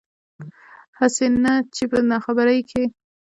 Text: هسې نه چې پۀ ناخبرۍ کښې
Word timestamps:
هسې 0.99 1.25
نه 1.43 1.53
چې 1.75 1.83
پۀ 1.91 1.99
ناخبرۍ 2.11 2.59
کښې 2.69 2.83